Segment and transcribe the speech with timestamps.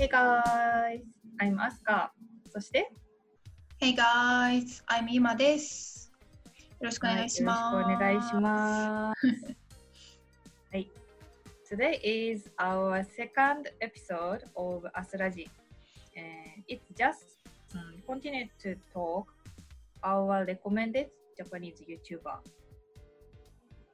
[0.00, 1.02] Hey guys,
[1.38, 2.08] I'm Asuka.
[2.50, 2.90] そして、
[3.78, 6.10] Hey guys, I'm Ima です。
[6.80, 7.74] よろしくお願いします。
[7.74, 9.56] はいよろしくお願いします。
[10.72, 10.90] はい。
[11.70, 15.50] Today is our second episode of Asraji.
[16.16, 17.36] And it's just
[17.74, 19.26] um, continue to talk
[20.02, 22.38] our recommended Japanese YouTuber.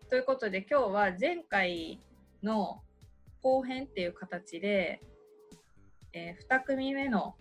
[0.09, 1.99] ということで今日は前回
[2.45, 2.81] の
[3.43, 5.01] 後編っていう形で、
[6.19, 7.35] え2組目の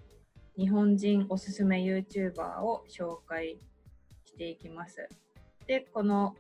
[0.58, 3.58] 日本人おすすめ YouTuber を紹介
[4.26, 5.08] していきます。
[5.66, 6.36] で、この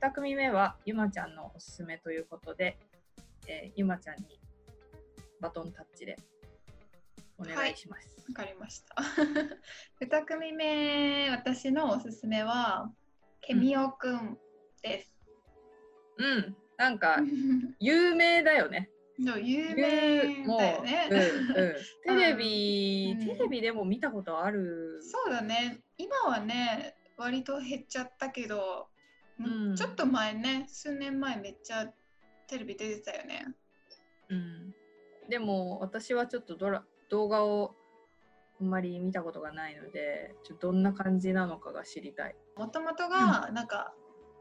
[0.00, 2.78] 2組目はゆまちゃんのおすすめということで、
[3.48, 4.38] えーゆまちゃんに
[5.40, 6.16] バトンタッチで
[7.36, 8.16] お願いします。
[8.28, 8.94] わかりました。
[9.98, 12.92] 二組目、私のおすすめは、
[13.40, 14.38] ケミオくん
[14.82, 15.12] です。
[16.16, 17.16] うん、なんか
[17.80, 18.91] 有名だよね。
[19.20, 21.08] そう有有名だよね。
[21.10, 21.18] うん
[22.08, 25.00] うん、テレビ、うんテレビでも見たことある？
[25.02, 25.82] そうだね。
[25.98, 28.88] 今はね、割と減っちゃったけど、
[29.38, 31.92] うんちょっと前ね、数年前めっちゃ
[32.46, 33.54] テレビ出てたよね。
[34.28, 34.74] うん、
[35.28, 37.74] でも私はちょっとドラ動画を
[38.60, 42.36] あんまり見たことがないので、ちょどんな感じなのかが知りたい。
[42.56, 43.92] もともとが、なんか、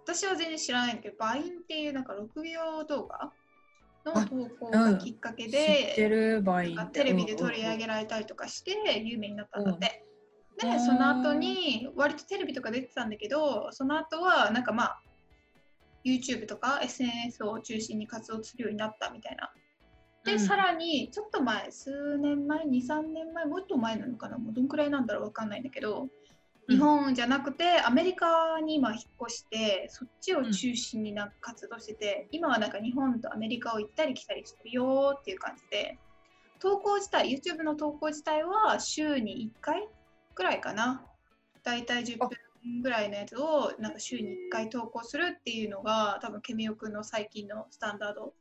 [0.03, 3.33] 私は全然知らないけど、バインっていうなんか6秒動画
[4.05, 7.89] のあ投稿がきっかけで、テレビで取り上げる。
[7.89, 10.03] られたりとかして有名になったんだって。
[10.05, 10.11] うん
[10.61, 15.01] で、その後に割とテレビとか出てたんだけど、その後はなんかまあ
[16.05, 19.51] YouTube とか SNS を中心に活動するようになったみたいな。
[20.23, 26.09] で、うんさらにちょっと前、数年前、2、3年前、もっと前なのかな、もうどんくらいなんだろうわかんないんだけど、
[26.69, 35.97] 日本じゃなくてアメリカに今引っ越してそっちを中心にな活動してて、今はなんか日本とアメリカを行ったり来たりしてるよっていう感じで
[36.59, 39.87] 投稿自体 YouTube の投稿自体は週に1回
[40.35, 41.05] くらいかな。
[41.63, 48.33] だいたい10分ぐらいのやつをなんか週に1回投稿するっていうのが多分ケミオくんの最近のスタンダードっ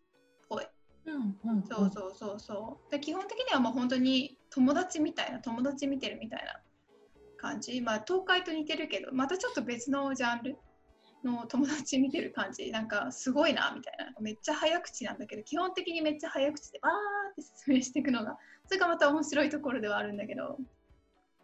[0.48, 0.66] ぽい。
[1.06, 2.90] うんうん、そうそうそうそう。
[2.92, 6.60] で基本的にはもう本当に友達みたいな、友達見てるみたいな
[7.40, 7.80] 感じ。
[7.80, 10.58] まあ、東海と似てるけど、またちょっと別のジャンル
[11.24, 12.70] の友達見てる感じ。
[12.70, 14.12] なんかすごいな、みたいな。
[14.20, 16.92] めっちゃ早口なんだけど、基本的にめっちゃ早口でバー
[17.32, 18.36] って説明していくのが、
[18.66, 20.58] それがまた面白いところではあるんだけど。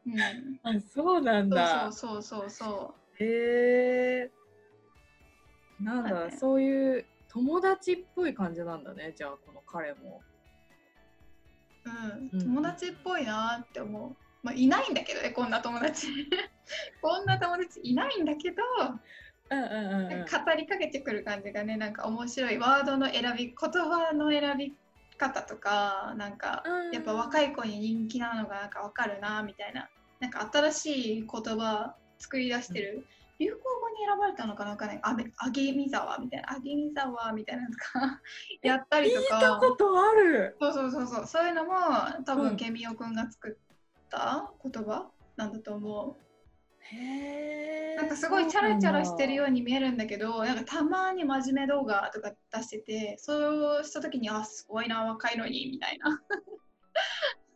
[0.07, 0.61] うん。
[0.63, 1.91] あそうなんだ。
[1.93, 4.31] そうそうそうそへえ
[5.81, 10.23] なんだ、そうだねそういう友達っぽい感じなんだね、じゃあこの彼も。
[11.85, 11.91] う。
[11.91, 12.31] うん。
[12.33, 14.26] うん友達っぽいなって思う。
[14.47, 16.07] まあ、いないんだけどね、こんな友達。
[17.03, 18.63] こんな友達いないんだけど、
[19.51, 20.25] うんうんうんうん。
[20.25, 24.75] 語りかけてくる感じがねなんか面白いワードの選び言葉の選び
[25.17, 26.93] 方とかなんかうん。
[26.93, 29.89] やっぱ若い子に人気なのがなんかわかるなみたいな。
[30.21, 33.05] なんか新しい言葉作り出してる、
[33.39, 34.99] 流行語に選ばれたのかなんない。
[35.03, 36.53] あめあげみざわみたいな。
[36.53, 38.23] あげみざわみたいなのとか
[38.63, 40.57] やったりと聞いたかことある。
[40.61, 41.27] そうそうそうそう。
[41.27, 41.73] そういうのも
[42.25, 42.41] 多うん。
[42.49, 43.59] 分ケミオくんが作
[44.07, 46.23] った言葉なんだと思う。
[46.81, 47.97] へえ。
[47.97, 56.23] なんかすごいチャラチャラしてるよううに見えるんだけど、なんかたまに真面目動画とか出してて、そうした時に、あ、すごいな、若いのに、みたいな。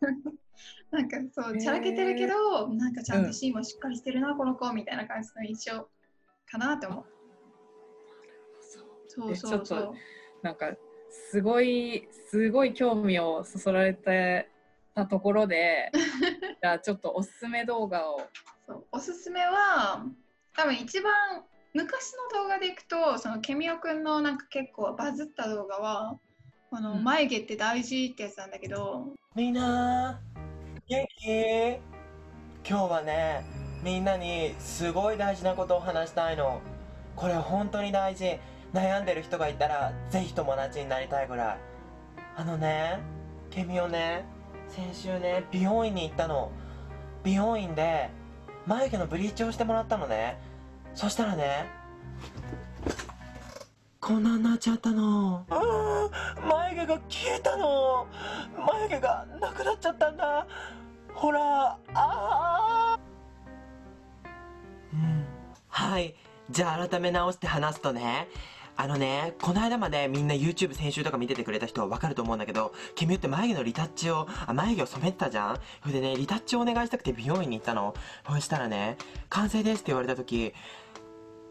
[0.91, 5.89] なんかそう、チャラけてるけど、なんかちゃんとシーンもしっかりしてるな、この子、みたいな感じの印象
[6.45, 7.05] かなって思う。
[9.07, 9.95] そうえそうそうちょっと。
[10.41, 10.75] なんか
[11.09, 14.50] すごいすごい興味をそそられて
[14.93, 15.91] たところで
[16.61, 18.21] じゃあちょっとおすすめ動画を。
[18.67, 20.05] そうおすすめは、
[20.55, 21.43] 多分一番
[21.73, 26.19] 昔の動画でいくと、そのケミオくんのなんか結構バズった動画は、
[26.69, 27.03] このうん。
[27.03, 30.21] 眉毛って大事ってやつなんだけど、みんな
[30.87, 31.79] 元気？
[32.63, 33.43] 今日はね
[33.81, 36.61] みんなにすごい大事なことを話したいの。
[37.15, 38.39] これ本当に大事。
[38.73, 41.57] 悩んでる人がいたらぜひ友達になりたいぐらい。
[42.37, 42.99] あのね
[43.49, 44.25] ケミオね
[44.71, 46.51] 先週ね美容院に行ったの。
[47.23, 48.09] 美容院で
[48.65, 50.39] 眉毛のブリーチをしてもらったのね。
[50.95, 51.67] そしたらね
[53.99, 55.45] こんなになっちゃったの。
[55.49, 58.07] あー眉毛が消えたの。
[58.57, 60.47] 眉毛がなくなっちゃったんだ。
[61.13, 64.95] ほらあー。
[64.95, 65.25] うん。
[65.67, 66.15] はい。
[66.49, 68.27] じゃあ改め直して話すとね
[68.77, 75.59] あのね、この間までみんな YouTube 先週とか見ててくれた人はわかると思うんだけど、君って眉毛のリタッチを、あ、眉毛を染めてたじゃん？
[75.81, 77.93] それでね、リタッチをお願いしたくて美容院に行ったの。
[78.27, 78.97] そしたらね、
[79.29, 80.53] 完成ですって言われた時、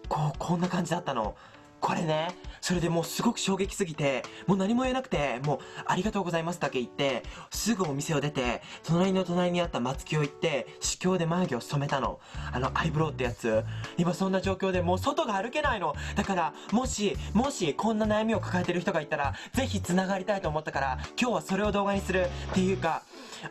[0.09, 1.37] こう、こんな感じだったの。
[1.81, 2.29] これね
[2.61, 12.21] それでもうすごく衝撃すぎてもう何も言えなくてもうありがとうございますだけ言ってすぐお店を出て隣の隣にあった松木を行って試供で眉毛を染めたの。
[12.53, 13.65] あのアイブロウってやつ。
[13.97, 15.95] 今そんな状況でもう外が歩けないの。
[16.17, 22.27] だからもしもしこんな悩みを抱えてる人がいたらぜひ繋がりたいと思ったから今日はそれを動画にする。
[22.51, 23.03] っていうか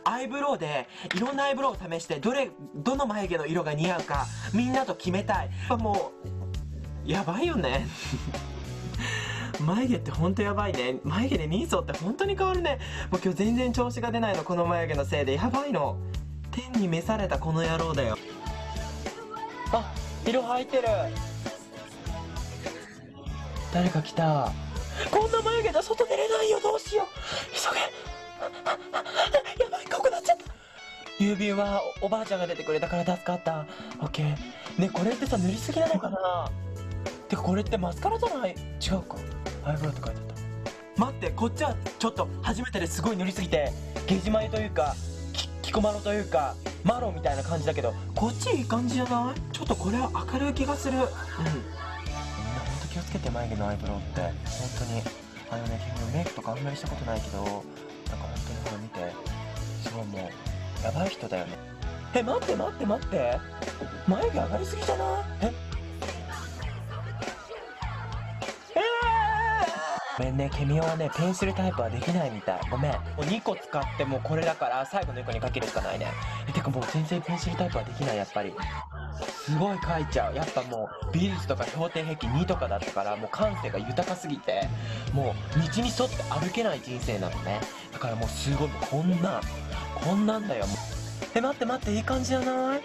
[0.04, 5.50] アイブロウでいろんなアイブロウを試してどれどの眉毛の色が似合うかみんなと決めたい。
[5.78, 6.39] もう
[7.04, 7.86] やばいよね。
[9.60, 11.00] 眉毛ってほんとやばいね。
[11.04, 12.78] 眉毛で人相って本当に変わるね。
[13.10, 15.34] もう今日全然調子が出ないのこの眉毛のせいで。
[15.34, 15.96] やばいの。
[16.50, 18.16] 天に召されたこの野郎だよ。
[19.72, 19.92] あ
[20.26, 20.88] 色入ってる。
[23.72, 24.52] 誰か来た。
[25.10, 27.06] こんな眉毛じゃ外出れないよどうしよう。
[27.54, 27.80] 急げ。
[29.64, 30.44] やばい濃くなっちゃった。
[31.22, 33.66] 郵便はおおばあちゃんが出てくれたから助かった。
[34.00, 34.80] オッケー。
[34.80, 36.50] ねこれってさ塗りすぎなのかな。
[37.28, 38.54] てかこれってマスカラじゃない？
[38.80, 39.16] 違うか。
[39.64, 40.26] アイブロウって書いてあっ
[40.96, 41.00] た。
[41.00, 43.72] 待ってこっちはちょっと初めてですごい塗りすぎて
[44.06, 44.94] ゲジ眉というか
[45.32, 49.40] きキコマロというかマロみたいな感じだけどこっちいい感じじゃない？
[49.52, 50.98] ちょっとこれは明るい気がする。
[50.98, 51.02] うん。
[51.02, 51.14] みんな
[52.60, 54.20] ほんと気をつけて眉毛のアイブロウって。
[54.20, 54.32] 本
[54.78, 55.02] 当に。
[55.50, 57.64] あのね君メイクとかあんまりしたことないけどなんか本
[58.46, 59.14] 当にこれ見て。
[59.82, 61.58] すごいもうやばい人だよね。
[62.14, 63.38] え待って待って待って。
[64.06, 65.06] 眉毛上がりすぎじゃない？
[65.42, 65.69] え？
[70.20, 72.60] ごめんね、ケミオはね、ペンシルタイプはできないみたい。
[72.70, 72.92] ごめん。
[72.92, 76.08] もう2個使ってもうこれだから、最後の1個にかけるしかないね。
[76.46, 78.52] え、てかもう全然ペンシルタイプはできない、やっぱり。
[79.46, 80.34] すごい書いちゃう。
[80.34, 84.68] やっぱもう、美術とか標点壁2とかだったから、もう感性が豊かすぎて、
[85.14, 87.58] もう道に沿って歩けない人生なのね。
[87.90, 89.40] だからもうすごい、こんな、
[90.04, 90.66] こんなんだよ。
[90.66, 90.76] もう
[91.34, 92.82] え、待って待って、いい感じじゃない？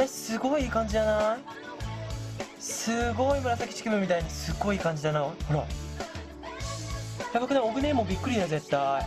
[0.00, 1.38] え、すごいいい感じじゃない？
[2.60, 5.20] すごい紫式部みたいにすっごいいい感じだな。
[5.20, 5.62] ほら。
[7.34, 7.62] やばくない？
[7.68, 9.06] オグネーもびっくりだよ絶対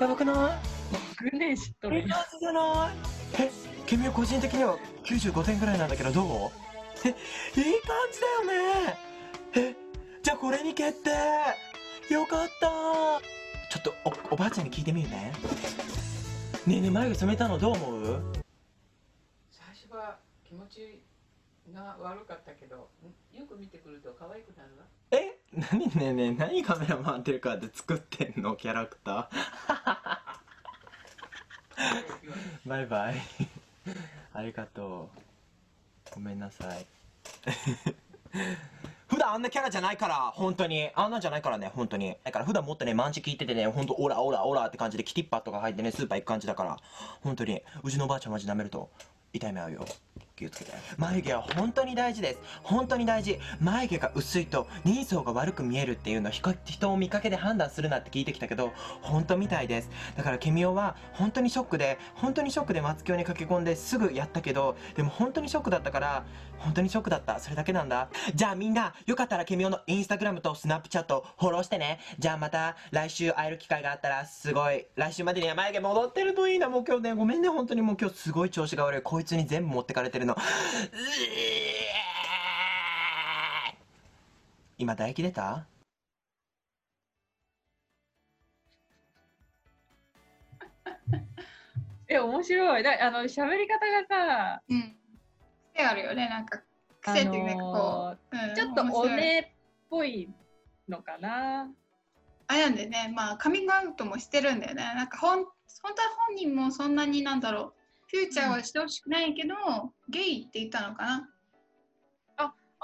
[0.00, 2.96] やばくないグネ知っとるいい感じゃない
[3.40, 3.50] え
[3.86, 6.26] 君は個人的には95点ぐらいなんだけどどう
[7.04, 7.14] えいい
[7.82, 8.98] 感じだよね
[9.56, 9.76] え
[10.22, 11.10] じゃあこれに決定
[12.12, 12.66] よかった
[13.70, 13.94] ちょっと
[14.30, 15.32] おおばあちゃんに聞いてみるね
[16.66, 18.22] ねえねえ眉毛染めたのどう思う
[19.50, 21.02] 最初は気持ち
[21.74, 22.88] が悪かったけど
[23.32, 24.81] よく見てくると可愛くなるわ
[25.54, 29.26] 何ねえねえ何カメラ回ってるかって作ってんのキャラクター。
[32.64, 33.16] バイバイ。
[34.32, 35.10] ありがと
[36.10, 36.14] う。
[36.14, 36.86] ごめんなさい。
[39.08, 40.90] 普段あんなキャラじゃないから本当に。
[40.94, 42.16] あんなんじゃないからね本当に。
[42.24, 46.78] だから普段もっとねマンチ聞いててね本当オラオラオラって感じでキティッパとか入ってねスーパー行く感じだから。
[47.20, 48.90] 本当にうちのおばあちゃんマジ舐めると
[49.34, 49.86] 痛い目合うよ
[50.42, 52.38] 気をつけて眉毛は本当に大事です。
[52.62, 53.38] 本当に大事。
[53.60, 56.32] 眉毛が薄いと人相が悪く見えるっていうのを
[56.64, 59.90] 人を見かけで判断するなって聞いてきたけど本当みたいです。
[60.16, 66.24] だからケミオは本当にショックで本当にショックで松京に駆け込んですぐやったけどでも本当にショックだったから
[66.58, 67.38] 本当にショックだった。
[67.40, 68.08] それだけなんだ。
[68.34, 71.98] じゃあみんなよかったらケミオのインスタグラムとスナップチャットフォローしてね。
[72.18, 74.86] じゃあまた来週会える機会があったらすごい。
[74.94, 76.68] 来週までには眉毛戻ってるといいな。
[76.68, 77.48] もう今日ねごめんね。
[77.48, 79.02] 本当にもう今日すごい調子が悪い。
[79.02, 80.31] こいつに全部持ってかれてるの。
[84.78, 85.66] 今唾液出た？
[92.08, 92.82] え、面白い。
[92.82, 94.96] だあの喋り方がさ、うん。
[95.74, 96.62] 癖あるよね、なんか。
[97.00, 99.46] 癖っていうか、こう、うんちょっとおねっ
[99.88, 100.28] ぽい
[100.88, 101.70] のかな。
[102.48, 104.82] あれなんでね、まあ、カミングアウトもしてるんだよね。
[104.82, 105.46] なんかほん、本
[105.94, 107.74] 当は本人もそんなになんだろう、
[108.08, 109.54] フューチャーはしてほしくないけど、
[110.12, 111.28] ゲイって言ったのかな？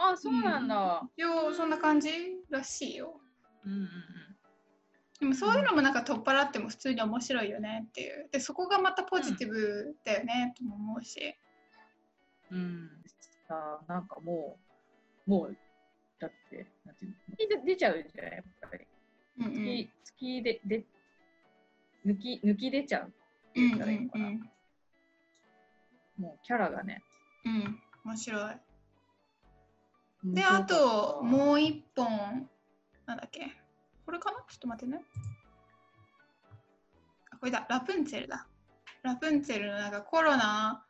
[0.00, 1.02] あ、そうなんだ。
[1.16, 2.08] よう、そんな感じ
[2.50, 3.20] らしいよ。
[3.64, 3.88] うんうんうん。
[5.18, 8.28] でもそういうのもなんか取っ払っても普通に面白いよねっていう。
[8.30, 11.34] で、そこがまたポジティブだよね、とも思うし。
[12.52, 12.88] うん、
[13.48, 14.56] さあなんかも
[15.26, 15.56] う、もう、
[16.20, 18.86] だって、なんていうの出出ちゃうじゃん、やっぱり。
[19.38, 19.64] うんうん。
[20.44, 20.84] で、で、
[22.06, 23.12] 抜き、抜き出ちゃう。
[23.56, 24.50] うん言ったらいいのかなうん
[26.18, 27.02] もうキャラがね。
[27.44, 28.56] うん、うん、面白い。
[30.24, 32.48] で、あと、もう一本、
[33.06, 33.52] なんだっけ？
[34.04, 34.38] これかな？
[34.48, 35.02] ちょっと待ってね。
[37.30, 38.46] あ、これだ、ラプンツェルだ。
[39.02, 40.84] ラプンツェルのなんかコロナ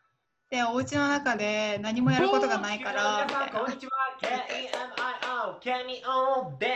[0.51, 3.27] でお家の中で何もやることがないから。
[3.53, 6.67] こんにちは KEMIO ケミオで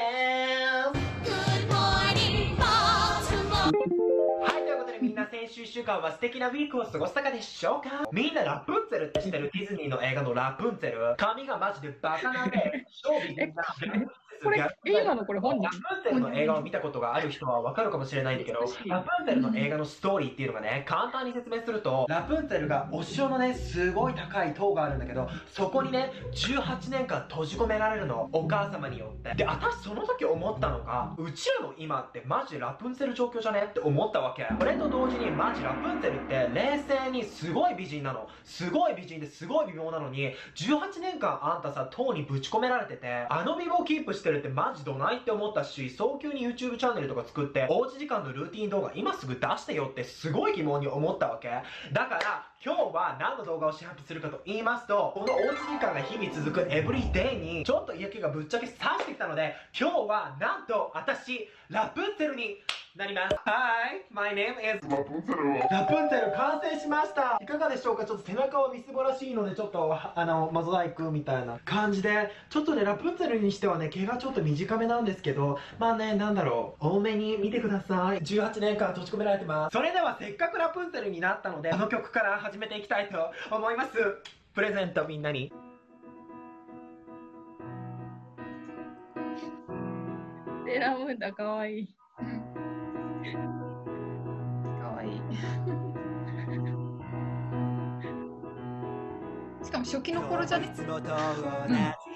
[0.94, 1.11] す
[5.52, 8.04] 週1週間は素敵なウィークを過ごしたかでしょうか？
[8.10, 9.50] みんなラプンツェルって知ってる？
[9.52, 11.14] ディズニーの映画のラプンツェル？
[11.18, 14.08] 髪がマジでバカなんで、超美人なラプンツェ
[14.42, 29.34] これ、え今のこれ本人ラプンツェルの映画を見たことがある人はわかるかもしれないんだけど、ラプンツェルの映画のストーリーっていうのがね、簡単に説明すると、ラプンツェルがお城のね、すごい高い塔があるんだけど、そこにね、18年間閉じ込められるの、お母様によって。
[29.34, 34.46] で、私その時思ったのが、うちらの今ってマジでラプンツェル状況じゃねって思ったわけ。
[34.58, 38.28] それと同時にマジラプンツェルって冷静にすごい美人なの。
[38.44, 51.48] すごい美人ですごい微妙なのに、18年間あんたさ、塔にぶち込められてて、あの美貌キープしてるってマジどないって思ったし、早急に YouTube チャンネルとか作って、おうち時間のルーティン動画今すぐ出してよってすごい疑問に思ったわけ。
[51.92, 62.58] だから、今日は何の動画を支配するかと言いますと、このおうち時間が日々続くエブリデイに、ちょっと嫌気がぶっちゃけさしてきたので、今日はなんと私、ラプンツェルに
[62.98, 63.36] なります。
[63.46, 65.60] Hi, my name is ラプンツェル。
[65.70, 67.38] ラプンツェル完成しました。
[67.40, 68.04] いかがでしょうか？
[68.04, 78.18] ちょっと背中はみすぼらしいので、ちょっとあのモザイクみたいな感じで、ちょっとね、ラプンツェルにしてはね、毛がちょっと短めなんですけど、まあね、なんだろう、多めに見てください。
[78.18, 79.72] 18年間閉じ込められてます。
[79.72, 83.92] それではせっかくラプンツェルになったので、あの曲から始めていきたいと思います。
[84.52, 85.50] プレゼントみんなに。
[90.66, 91.88] セーラームーンだ、かわいい。
[94.80, 95.20] かわいい。
[99.64, 100.66] しかも初期の頃じゃね？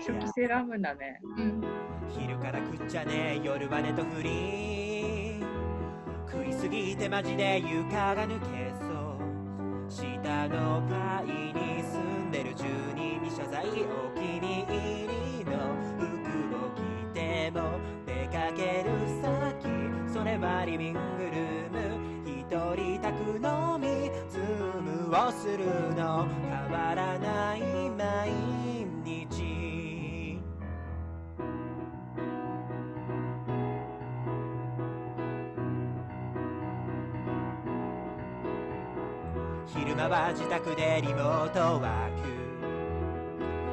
[0.00, 1.20] 初期セーラームーンだね。
[1.38, 1.62] うん。
[2.08, 5.42] 昼から食っちゃね夜はネトフリ
[6.30, 11.15] 食いすぎてマジで床が抜けそう下の階
[20.66, 21.78] リビングルーム
[22.26, 22.44] 一
[22.74, 23.86] 人宅のみ
[24.28, 28.32] ズームをするの変わらない毎
[29.04, 30.40] 日。
[39.66, 42.10] 昼間は自宅でリモートワー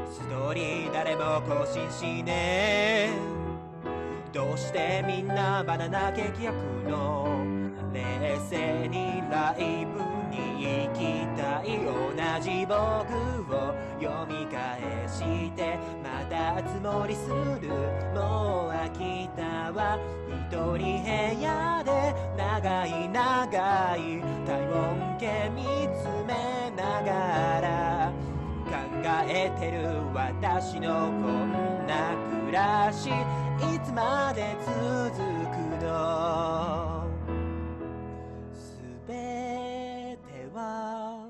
[0.08, 0.14] ク。
[0.14, 3.33] ストーリー誰も更新しねえ。
[4.34, 7.46] どうしてみんなバナナケーキ焼くの
[7.94, 8.02] 冷
[8.50, 12.74] 静にライブに行きたい同じ僕
[13.54, 17.70] を読み返してまたつもりする。
[18.16, 20.00] もう飽きたわ
[20.50, 21.08] 一人部
[21.40, 25.62] 屋で長い長い体温計見
[25.96, 28.12] つめながら
[28.66, 28.72] 考
[29.28, 29.78] えてる
[30.12, 32.16] 私のこんな
[32.48, 33.12] 暮らし。
[33.64, 34.72] いつまで続
[35.52, 37.08] くの？
[38.54, 39.14] すべ
[40.28, 41.30] ては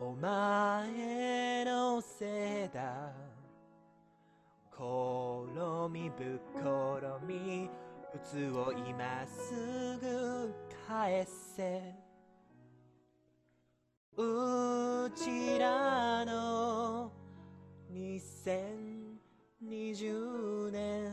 [0.00, 3.12] お前のせいだ。
[4.72, 4.82] 転
[5.90, 6.66] みぶっ転
[7.26, 7.70] み
[8.12, 10.52] 靴を今すぐ
[10.88, 11.24] 返
[11.56, 11.94] せ。
[14.16, 17.10] うちらの
[19.68, 21.12] 20年。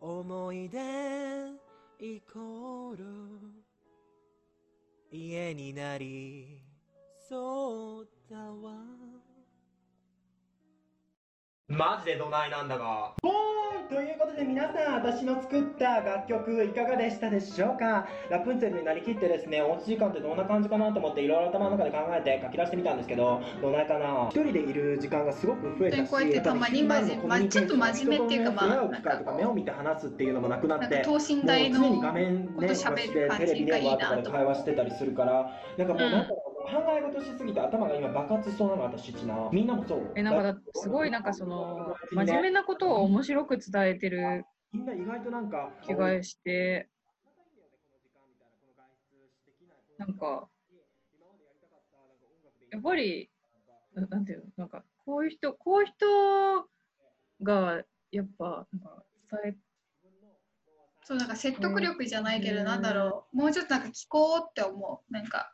[0.00, 0.78] 思い出
[2.00, 3.04] イコール。
[5.10, 6.62] 家になり
[7.28, 9.13] そうだわ。
[11.68, 13.14] マジでどないなんだが
[13.88, 18.06] ということで皆さん私の作った楽曲いかがでしたでしょうか？
[18.30, 24.28] ラプンツェルになりきってですねおうち時間ってどんな感じかなと思っていろいろ頭の中で考えて書き出してみたんですけどどないかな？
[24.30, 39.50] 一人でいる時間がすごく増えたしこうやってたまにやっぱりまじまちょっと真面目っていうかまあ人とね触れ合う機会とか目を見て話すっていうのもなくなってなんか等身大のもう常に画面ことね喋る感じテレビ電話とかでと会話してたりするからなんかもううんなんだろう考え事しすぎて頭が今爆発しそうなの私ちな。
[39.52, 40.12] みんなもそう。
[40.16, 46.88] え、なんかすごいなんかその、真面目なことを面白く伝えてるみんな意外となんか気がして、
[49.98, 50.48] なんか、
[52.70, 53.30] やっぱり、
[53.94, 56.68] ななんていうの、なんか、こういう人、こういう人
[57.42, 59.56] が、やっぱ、なんか、伝え、
[61.04, 62.64] そうなんか説得力じゃないけど、うん。
[62.64, 63.36] なんだろう。
[63.36, 65.12] もうちょっとなんか聞こうって思う。
[65.12, 65.53] なんか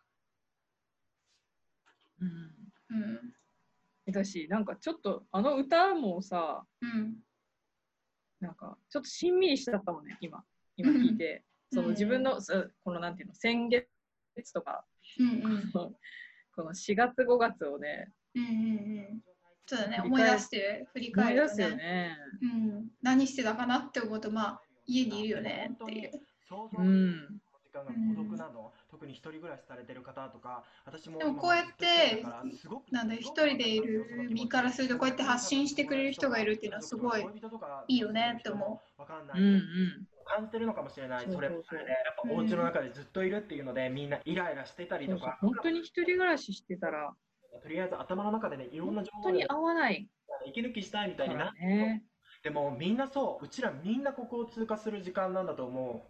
[2.20, 2.50] うん。
[2.90, 4.12] うん。
[4.12, 7.16] だし、なんかちょっと、あの歌もさ、うん。
[8.40, 10.44] なんか、ちょっとしんみりしちゃったもんね、今。
[10.76, 11.44] 今聞いて。
[11.72, 13.86] その自分の、そこのなんていうの、先月
[14.52, 14.84] とか、
[15.18, 15.72] うんうん。
[15.72, 18.52] この4月5月をね、うんうんう
[19.16, 19.22] ん。
[19.66, 21.64] そうだね思い出して振り返るとね。
[21.64, 22.16] すよね。
[22.42, 26.10] うん、何してたかなって思うとまあ家にいるよねっていう。
[26.76, 27.40] うん。
[27.70, 32.24] 時間が孤独なの、特に一人暮らしされてる方とか私もでもこうやって
[32.90, 37.24] なんだ一人でいる身からするとこうやって発信してくれる人がいるっていうのはすごい
[37.86, 39.00] いいよねって思う。
[39.00, 39.62] わかんない、うんうん。
[40.24, 41.24] 感じてるのかもしれない。
[41.24, 47.14] そうそうそうそれもそれで、やっぱお家の中でずっといるっていうので、みんなイライラしてたりそうそうとか、本当に一人暮らししてたら、
[47.62, 50.08] とりあえず頭の中でね、いろんな情報を本当に合わない
[50.46, 52.04] 息抜きしたいみたいかにならね。
[52.42, 56.00] でもみんなそう、うちらみんなここを通過する時間なんだと思う。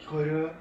[0.00, 0.52] 聞こえる？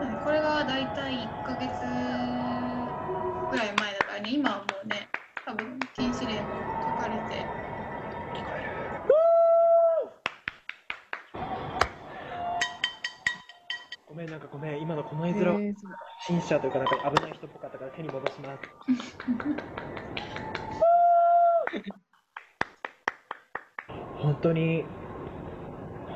[0.00, 0.24] う。
[0.24, 1.68] これがだいたい1ヶ月
[3.50, 5.10] ぐらい前だからね、今はもうね、
[5.44, 7.48] 多分禁止令も解かれて。
[8.34, 8.70] 聞こえる
[14.06, 18.62] ごめん、なんかごめん、今のこの絵面はえーすごい不審者というかなんか危ない人っぽかったから手に戻します。
[24.18, 24.84] 本当に、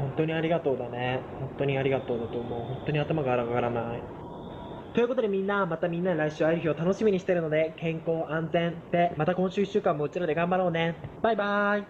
[0.05, 1.21] 本当にありがとうだね。
[1.41, 2.61] 本当にありがとうだと思う。
[2.61, 4.03] 本当に頭が上がらない。
[4.95, 10.95] ということでみんな、またみんなに来週会える日を楽しみにしてるので、健康安全で、また今週1週間もうちらで頑張ろうね。
[11.23, 11.87] バイバイ。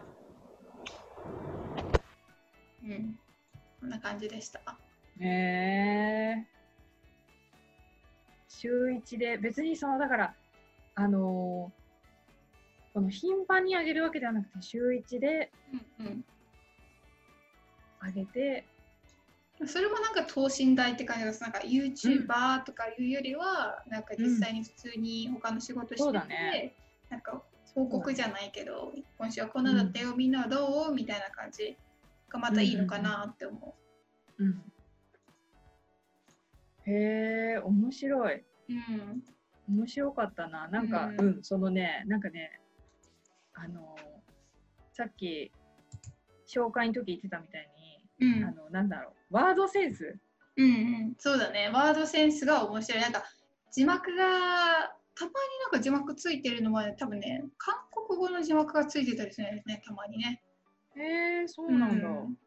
[2.85, 3.18] うん。
[3.80, 4.61] こんな感じでした。
[5.18, 6.54] ねえ
[8.49, 10.35] 週一で別にそのだから
[10.94, 11.85] あのー
[12.94, 15.50] この頻繁に上げるわけではなくて週一で
[15.99, 16.25] うん
[18.07, 18.65] 上げて
[19.61, 19.69] うん。
[19.69, 21.51] それもなんか等身大って感じがする。
[21.51, 26.75] なんか YouTuber とかいうよりは、なんか実際に普通に他の仕事してて、ね
[27.11, 27.43] なんか
[27.75, 30.95] 報告じゃないけど、今週はこんなだったよ、みんなはどう？
[30.95, 31.77] みたいな感じ
[32.29, 33.75] がまたいいのかなって思
[34.39, 34.73] うん
[36.87, 38.35] へえ面白い。
[38.37, 38.45] う。
[38.69, 39.23] うん。
[39.77, 40.69] 面白かったな。
[40.69, 42.61] なんか、ううんん、そのね、なんかね、
[43.55, 44.15] あのー
[44.97, 45.51] さっき
[46.47, 47.74] 紹介の時言ってたみたいに、
[48.21, 50.18] うんあの、なんだろう、ワードセンス？
[50.56, 50.68] うんう
[51.11, 51.68] ん、そうだね。
[51.73, 53.02] ワードセンスが面白い。
[53.02, 53.25] なんか
[53.73, 54.25] 字幕が
[55.14, 57.75] たまになんか字幕ついてるのは多分ね、韓
[58.09, 60.42] 国語の字幕がついてたりするんですね、たまにね。
[60.97, 62.09] へえそうなんだ。
[62.09, 62.38] うん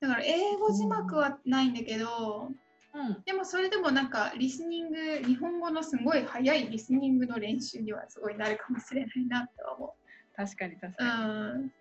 [0.00, 2.50] だから英語字幕はないんだけど、
[2.92, 3.22] うん。
[3.24, 9.94] でもそれでもなんかリスニング、日本語のすごい早いリスニングの練習にはすごいなるかもしれないなって思
[10.36, 10.90] 確かに確う。
[10.90, 11.64] うかに。
[11.64, 11.72] ん。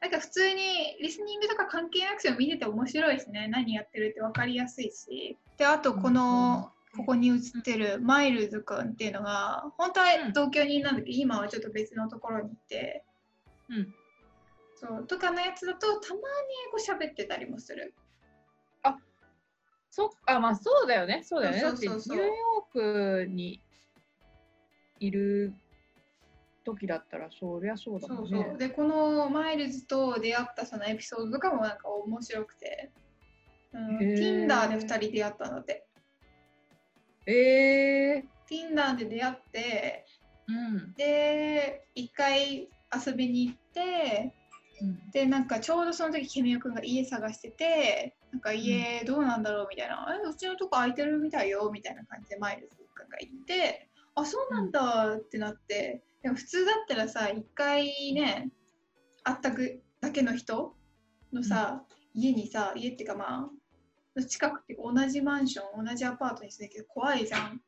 [0.00, 3.48] なんか普通にリスニングとか関係なくても見てて面白いですね。
[3.48, 5.38] 何やってるって分かりやすいし。
[5.58, 13.04] で、あとこの、ここに映ってるマイルズくんっていうのが、本当は東京にいるんだけど、今はちょっと別のところにいて、
[13.68, 13.94] うん。
[14.74, 16.22] そう、とかのやつだと、たまに
[16.68, 17.94] 英語喋ってたりもする。
[19.90, 21.22] そっか、まあそうだよね。
[21.24, 21.60] そうだよね。
[21.60, 23.60] そうそうニューヨークに
[25.00, 25.52] いる
[26.64, 28.38] 時だったらそりゃそうだそもね。
[28.38, 28.58] うんそう。
[28.58, 32.90] で、このマイルズと出会ったそのエピソードとかもなんか面白くて、
[33.72, 35.86] うん、Tinder で2人出会ったんだって。
[37.26, 37.32] え
[38.16, 40.06] え Tinder で出会って、
[40.48, 40.94] うん。
[40.94, 42.68] で、一回
[43.06, 44.34] 遊びに行って、
[44.80, 45.10] うん。
[45.10, 58.50] でなんかちょうどその時ケミオくんが家探しててなんか家どうなんだろうみたいな、えうちのとこ空いてるみたいよみたいな感じでマイルズくんが言ってあそうなんだってなってでも普通だったらさ一回ね
[59.24, 60.74] 会ったくだけの人
[61.32, 63.50] のさ、家にさ家っていうかま
[64.16, 67.60] あ近くって同じマンション同じアパートに住んでるけど怖いじゃん、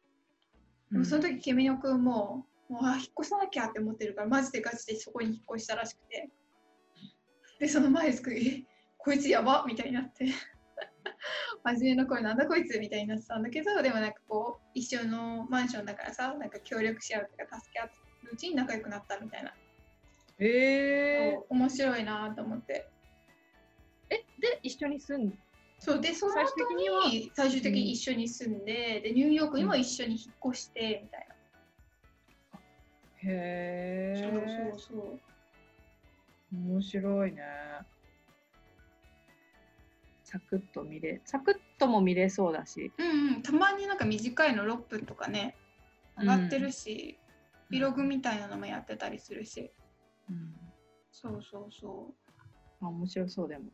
[0.91, 6.31] でもその時ケミオくんももうあ引っ越さなきゃって思ってるからマジでガチでそこに引っ越したらしくて。
[7.61, 8.65] でその前ですくえ
[8.99, 10.27] こいつやばみたいになって。
[11.63, 18.02] 真面目な声なんだこいつみたいになってたんだけどでもなんかこう一緒のマンションだからさなんか協力し合うとか助け合ってる
[18.33, 19.53] うちに仲良くなったみたいな、
[20.39, 22.89] えそう面白いなと思って。
[24.11, 25.39] えで一緒に住ん？
[25.79, 31.27] そうでその後最終的に最終的に一緒に住んででニューヨークにも一緒に引っ越してみたい
[33.25, 35.21] へな、えそうそうそう。
[36.55, 37.43] 面白いね。
[40.25, 42.93] サクッと見れサクッとも見れそうだし。
[42.97, 43.43] うんうん。
[43.43, 45.57] たまになんか短いの6分とかね
[46.19, 47.19] 上がってるし、
[47.73, 49.73] ビログみたいなのもやってたりするし、
[50.29, 50.55] うん。
[51.11, 52.15] そうそうそ
[52.83, 52.85] う。
[52.85, 53.65] あ面白そうでも。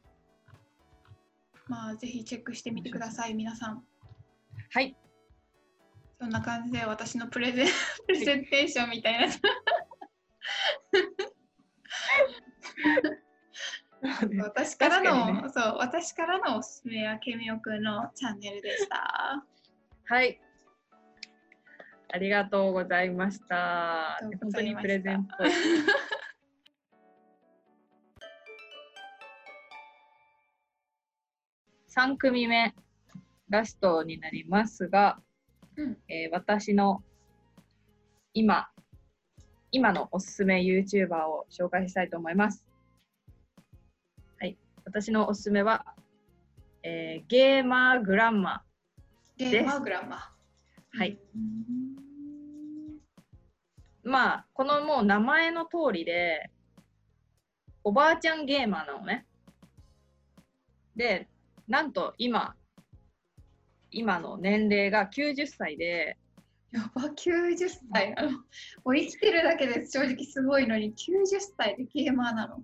[1.66, 3.82] まあぜひチェックしてみてください皆さん。
[4.70, 4.96] はい。
[6.20, 7.66] そんな感じで私のプレゼン
[8.06, 9.34] プレゼンテーションみたいな。
[14.44, 15.48] 私からの、ね。
[15.48, 19.44] そう私からのおすすめはケミオくんのチャンネルでした。
[20.04, 20.40] はい
[22.10, 25.50] ありがとうございましたありがとう本当にプレゼンっぽい
[31.98, 32.76] 3組目、
[33.48, 35.18] ラストになりますが、
[35.76, 37.02] うんえー私の
[38.34, 38.68] 今、
[39.72, 42.64] 今のおすすめ YouTuber を紹介したいと思います。
[44.38, 44.56] はい。
[44.84, 45.86] 私のおすすめは、
[46.84, 48.62] えーゲーマーグランマ。
[49.36, 50.32] ゲーマーグランマ。
[50.92, 51.18] はい。
[51.34, 51.87] うん。
[54.08, 56.50] まあ、このもう名前の通りで、
[57.84, 59.26] おばあちゃんゲーマーなのね。
[60.96, 61.28] で、
[61.68, 62.54] なんと今、
[63.90, 66.16] 今の年齢が90歳で、
[66.72, 68.30] やば、90歳なの？
[68.32, 68.38] も
[68.86, 72.62] う生きてるだけで正直すごいのに、90歳でゲーマーなの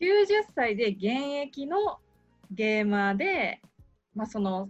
[0.00, 1.04] ？90歳で現
[1.42, 1.98] 役の
[2.52, 3.60] ゲーマーで、
[4.14, 4.68] まあ、その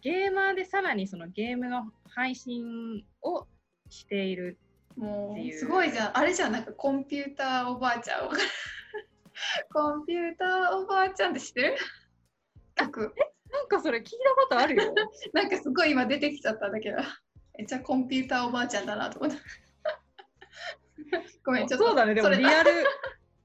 [0.00, 3.46] ゲーマーでさらにそのゲームの配信を
[3.90, 4.56] している。
[4.96, 6.18] もううすごいじゃん。
[6.18, 8.30] あれじゃん、なんかコンピューターおばあちゃん。
[9.72, 11.76] コンピューターおばあちゃんって知ってる？
[12.76, 13.14] 曲。
[13.50, 14.94] なんかそれ聞いたことあるよ。
[15.32, 16.98] なんかすごい今出てきちゃったんだけど。
[17.58, 19.40] めっちゃコンピューターおばあちゃんだなと思って。
[21.44, 21.86] ごめん、ちょっと。
[21.86, 22.70] そうだね、でもリアル、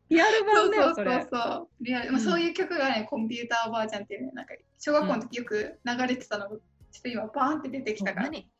[0.10, 1.12] リアルそ版だよ、うそそうれ。
[1.22, 1.84] そうそう。
[1.84, 6.62] リアルまあ、うんそういう曲がね、コンピューターおばあちゃんっていうね、なんか小学校の時よく流れてたのが、ちょっ
[7.02, 8.26] と今バーンって出てきたから。
[8.30, 8.40] 何？
[8.40, 8.51] うん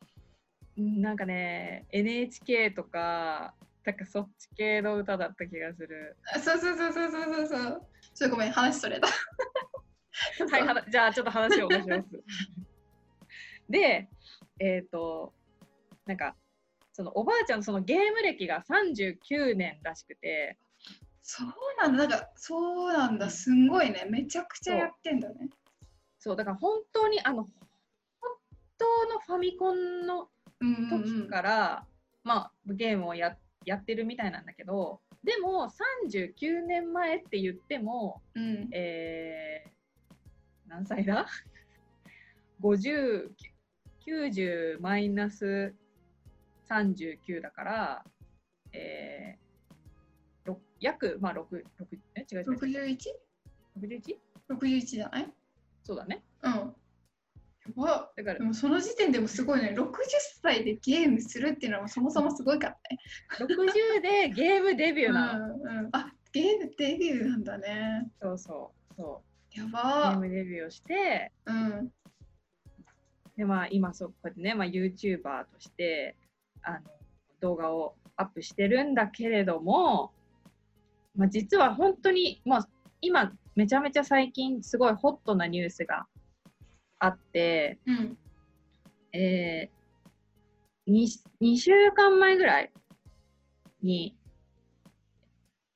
[0.76, 3.54] なんかね、NHK とか、
[3.84, 6.16] なんかそっち系の歌だった気がする。
[6.34, 7.86] あそうそうそうそうそうそうそう。
[8.14, 9.08] ちょっとごめん、話それた。
[10.50, 12.08] はい、はなじゃあちょっと話を戻します。
[13.68, 14.08] で、
[14.58, 15.32] えっ、と、
[16.06, 16.36] なんか、
[16.92, 20.58] そのおばあちゃんのそのゲーム歴が39年らしくて、
[21.22, 21.48] そう
[21.80, 25.48] なんだ、なんかそうなんだ、すんごいね、めちゃくちゃやってんだね。
[26.18, 27.50] そう、だから本当に、あの、本
[28.78, 30.28] 当のファミコンの。
[30.88, 31.86] 時から、
[32.24, 35.68] まあ、ゲームをややってるみたいなんだけど、でも
[36.10, 41.26] 39年前って言っても、うん、えー、何歳だ
[42.60, 43.30] ?50、
[44.06, 45.74] 90マイナス
[46.68, 48.04] 39だから、
[48.72, 51.64] えー、ろ約、まあ、6、6
[52.16, 52.96] え違う違う違う
[53.78, 54.80] 61?61 61?
[54.86, 55.32] じゃない？
[55.84, 56.24] そうだね。
[56.42, 56.74] うん。
[57.66, 59.92] やばだからで、もその時点でもすごいね、60
[60.42, 62.98] 歳でゲームするっていうのはそもそもすごいからね。
[63.38, 65.54] 60でゲームデビューなの？
[65.54, 68.10] うんうん、あゲームデビューなんだね。
[68.20, 68.94] そうそう。
[68.96, 69.22] そ
[69.56, 71.92] うやゲーばムデビューをして、うん。
[73.36, 76.16] でまあ、今そこうやってね、まあ、YouTuber として
[76.62, 76.80] あの
[77.40, 80.12] 動画をアップしてるんだけれども、
[81.16, 82.68] まあ、実は本当に、まあ、
[83.00, 86.06] 今めちゃめちゃ最近すごいホットなニュースが
[87.02, 88.16] あって、うん。
[89.12, 91.06] えー、2,
[91.42, 92.72] 2週間前ぐらい
[93.82, 94.16] に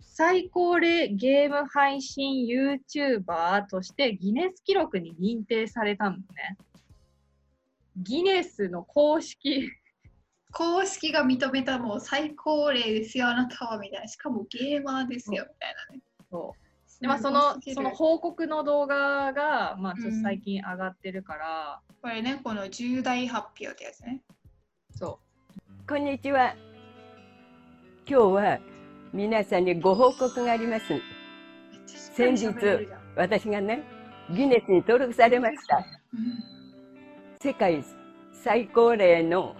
[0.00, 6.22] 最高齢ゲーム配信 YouTuber としてギネス記録に認定されたのね。
[7.96, 9.68] ギネスの公式
[10.52, 14.06] 公式が認めたもう最高齢ですよ、あなたはみたいな。
[14.06, 16.02] しかもゲーマーですよみたいなね。
[16.30, 16.65] そう
[17.00, 24.22] で、まあ、そのその報告の動画が、まあ、ちょっうんと最近上がってるから、これね、この重大発表ってやつね。
[24.94, 25.18] そ
[25.88, 26.54] こんにちは。
[28.08, 28.58] 今日は
[29.12, 30.92] 皆さんにご報告があります。
[30.92, 31.00] めっ
[31.86, 33.82] ちゃしっかり喋れるじゃん私がね、
[34.30, 35.76] ギネスに登録されました。
[35.76, 36.56] うん
[37.38, 37.84] 世界
[38.32, 39.54] 最高齢の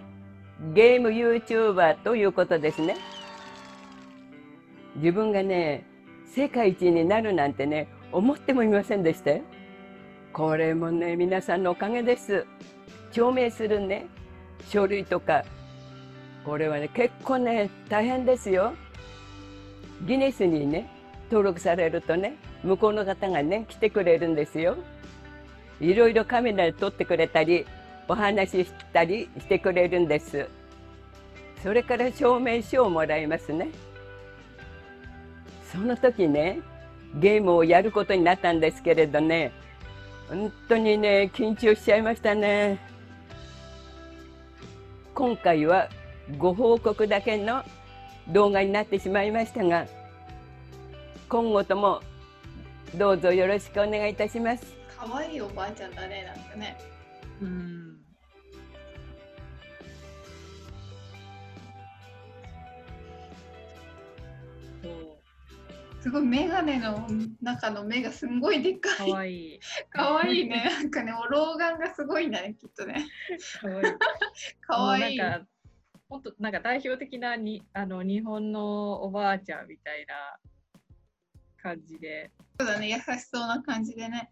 [0.73, 2.97] ゲーム YouTuber ということですね。
[4.95, 5.85] 自分がね、
[6.35, 9.41] 世界一になるなんてね、思ってもいませんでしたよ。
[10.33, 12.45] これもね、皆さんのおかげです。
[13.11, 14.05] 証明するね、
[14.69, 15.43] 書類とか、
[16.45, 18.73] これはね、結構ね、大変ですよ。
[20.05, 20.89] ギネスにね、
[21.31, 24.77] 登録されるとね、向こうの方がね、来てくれるんですよ。
[25.81, 27.65] いろいろカメラで撮ってくれたり、
[28.07, 30.47] お話ししたりしてくれるんです。
[31.63, 33.69] それから証明書をもらいますね。
[35.71, 36.59] その時ね、
[37.15, 39.51] ゲームをやることになったんですけれどね、
[40.29, 42.79] 本当にね、緊張しちゃいましたね。
[45.13, 45.89] 今回は
[46.37, 47.63] ご報告だけの
[48.27, 49.87] 動画になってしまいましたが、
[51.29, 52.01] 今後とも
[52.95, 54.65] どうぞよろしくお願いいたします。
[54.97, 56.77] かわいいおばあちゃんだね、なんかね。
[57.41, 57.45] う。
[57.45, 58.06] うん。
[66.07, 67.05] すごいメガネの
[67.41, 69.11] 中の目がすんごいでっかかい。
[69.11, 69.59] わいい。
[69.89, 70.63] かわいいね。
[70.63, 73.05] なんかね、老眼がすごいんだね、きっとね。
[73.59, 73.87] かわいい。
[74.65, 75.17] かわいい。
[75.17, 75.47] なんか、
[76.07, 80.39] 本当なんか代表的なにあの日本のおばあちゃんみたいな
[81.61, 82.31] 感じで。
[82.57, 84.31] そうだね、優しそうな感じでね。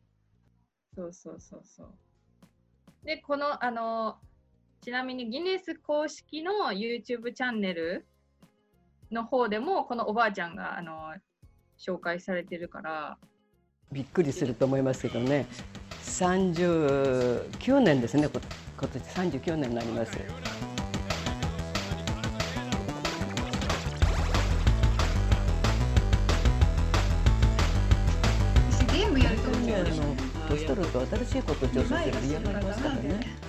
[0.95, 1.93] そうそうそうそう。
[3.03, 4.17] で、この、あの、
[4.79, 8.07] ちなみにギネス公式の YouTube チャンネル
[9.11, 11.13] の方でも、このおばあちゃんが、あの、
[11.79, 13.17] 紹介されてるから、
[13.91, 15.47] びっくりすると思いますけどね。
[16.03, 18.39] 39年ですねこ
[18.77, 19.03] 今年。
[19.03, 20.17] 39年になります。
[28.69, 30.15] 私ゲームやると思うあの
[30.49, 33.44] 年取ると新しいことを挑戦する嫌がりますからね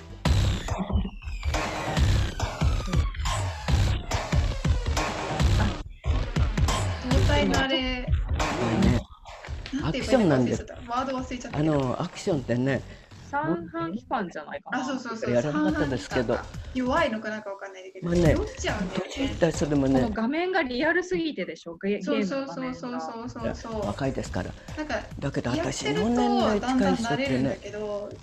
[10.00, 11.62] クションなんですワード忘れちゃったあ。
[11.62, 12.82] のアクションってね
[13.30, 14.80] 三半規範じゃないかな。
[14.80, 15.34] あ、そうそうそう。
[15.34, 16.38] やらなかったですけど
[16.74, 19.36] 弱いのかなんかわかんないけど、まあね酔っちゃうんだよね年いっ。
[19.36, 22.74] た人でもね画面がリアルすぎてでしょ、ゲゲそうーそうそう。
[22.74, 23.86] そうそうそうそう。
[23.86, 27.60] 若いですからなんかだけど私の年代近い人ってね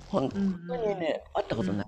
[0.08, 1.88] 本当にね会ったことない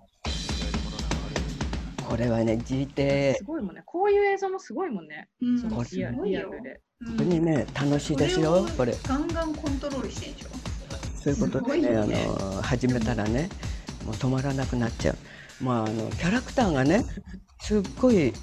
[2.07, 3.81] これはね GT すごいもんね。
[3.85, 5.29] こういう映像もすごいもんね。
[5.41, 5.55] うん
[5.93, 6.81] リアルで。
[7.05, 7.17] うん。
[7.17, 10.49] 本当にね楽しいですよこれガンガンコントロールしてんでしょ？
[11.21, 12.25] そういうことでねね。
[12.27, 13.49] の始めたらね
[14.05, 15.17] もう止まらなくなっちゃう。
[15.63, 17.05] まああのキャラクターがね
[17.61, 18.33] すっごい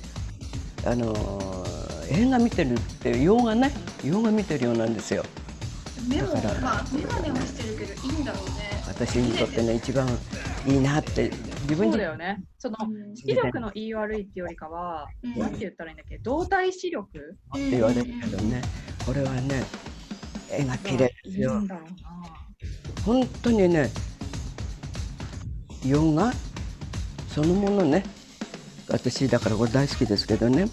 [0.85, 1.65] あの
[2.11, 3.71] 映画見てるっていう洋画ね
[4.05, 5.25] 洋画見てるようなんですよ。
[6.09, 8.83] 目もだからまあメガネはしてるけどいいんだろうね。
[8.89, 10.09] 私にとってね一番
[10.67, 11.31] いいなって
[11.63, 12.43] 自分そう自だよね。
[12.59, 13.17] そのうん。
[13.17, 15.39] 視力の言い悪いっていうよりかは、うん。
[15.39, 17.07] なんて言ったらいいんだっけ、動体視力？
[17.09, 18.63] って言われるけどね。
[19.07, 19.65] これはね
[20.51, 21.93] 絵が綺麗ですよんだろうな。
[23.05, 23.91] 本当にね
[25.85, 26.33] 洋画
[27.29, 28.05] そのものね。
[28.89, 30.69] 私だからこれ大好きですけどね。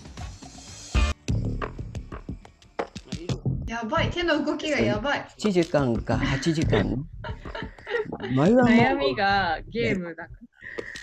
[3.65, 5.25] やばい、手の動きがやばい。
[5.39, 7.07] 7時間か8時間
[8.17, 10.29] 悩みがゲームだか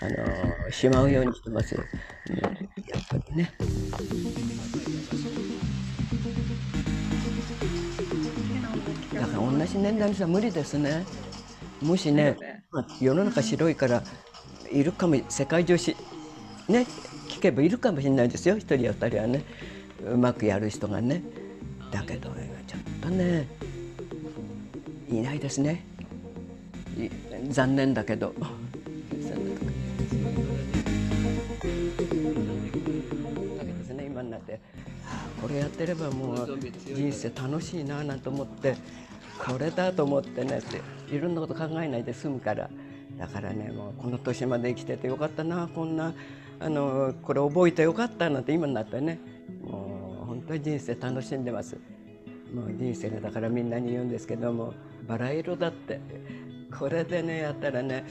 [0.01, 1.73] あのーしまうようにしてます。
[1.73, 1.87] よ、ね、
[2.87, 3.51] やっぱりね。
[9.13, 11.05] だから同じ年代の人は無理ですね。
[11.81, 12.15] もしら。
[12.15, 12.63] ねね。
[12.71, 14.03] まあ世の中白いから
[14.71, 15.95] いるかも世界中し
[16.67, 16.85] ね
[17.29, 18.57] 聞けばいるかもしれないですよ。
[18.57, 19.43] 一人や二人はね。
[20.05, 21.23] うまくやる人がね。
[21.91, 23.47] だけどねちょっとね
[25.09, 25.85] いないですね。
[25.96, 25.96] い
[27.49, 28.33] 残念だけど。
[34.05, 34.59] 今になって。
[35.41, 38.75] これやってればもう人生楽しいななんて思って
[39.37, 40.81] これだと思ってねって
[41.15, 42.69] いろんなこと考えないで済むから。
[43.17, 45.67] だからねもうこの年まで生きててよかったな。
[45.67, 46.13] こんな
[46.59, 49.19] あのこれ覚えてよかったなんて今になってね。
[49.63, 51.77] もう本当に人生楽しんでます。
[52.53, 54.73] もう人生がだからみんなに言うんですけども
[55.07, 55.99] バラ色だって。
[56.77, 58.05] これでねやったらね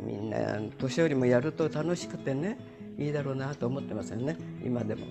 [0.00, 2.58] みんな年寄りもやると楽しくてね
[2.98, 4.36] いいだろうなと思ってますよね。
[4.64, 5.06] 今でも。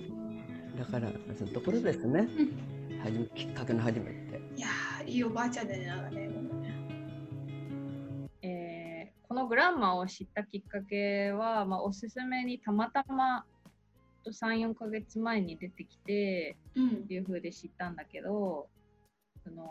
[0.78, 2.28] だからそういうところですね、
[3.02, 4.40] はじめきっかけの始めって。
[4.56, 6.30] いやー、いいおばあちゃんだね、なんかね。
[8.42, 13.44] えーこのグランマを知ったきっかけは、まあ、おすすめにたまたま
[14.26, 16.88] 34ヶ月前に出てきてうん。
[16.88, 18.68] っていう風で知ったんだけど
[19.44, 19.70] その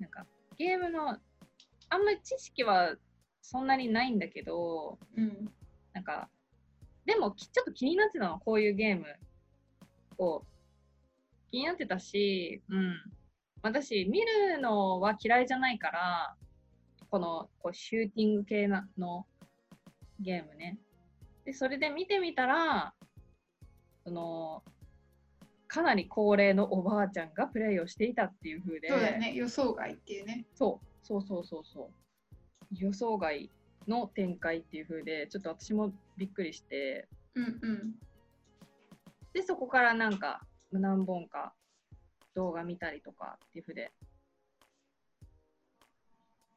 [0.00, 0.24] なんか
[0.56, 1.18] ゲームの
[1.94, 2.94] あんまり知識は
[3.40, 5.48] そんなにないんだけどうん
[5.92, 6.28] なんか
[7.06, 9.04] でもきちょっと気になってたのこういうゲーム
[10.18, 10.42] を。
[11.54, 12.96] 気になってたし、うん、
[13.62, 16.34] 私見るのは嫌いじゃないから
[17.10, 19.24] このこうシューティング系なの
[20.18, 20.80] ゲームね。
[21.44, 22.92] でそれで見てみたら
[24.04, 24.64] その
[25.68, 28.88] かなり高齢のおばあちゃんがプレイをしていたっていう風で。
[28.88, 30.46] そうだよね、予想外っていうね。
[30.56, 33.50] そうそうそうそうそう予想外
[33.86, 37.94] の展開っていう風でちょっと私もびっくりしてうんうん。
[39.34, 40.40] でそこからなんか
[40.72, 41.52] 何本か
[42.34, 43.92] 動画見たりとかっていう風で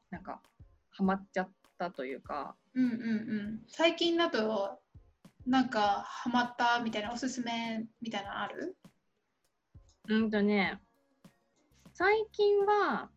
[0.10, 0.42] なんか
[0.92, 2.94] ハマっちゃったというかうんうんう
[3.58, 3.64] ん。
[3.68, 4.80] 最近だと、
[5.46, 8.78] なんかハマったみたいなおすすめみたいなのある？
[10.08, 10.80] うんとね
[11.94, 13.10] 最近は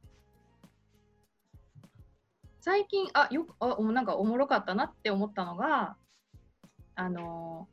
[2.61, 5.97] 最近あよくあおなんかおもろかったなって思ったのが
[6.95, 7.69] あの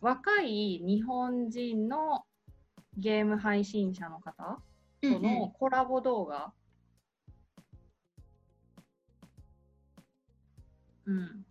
[0.00, 2.24] 若い日本人の
[2.96, 4.58] ゲーム配信者の方
[5.00, 6.52] とのコラボ動画。
[11.06, 11.44] うん。